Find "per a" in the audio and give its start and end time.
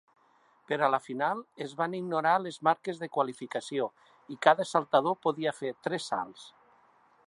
0.69-0.87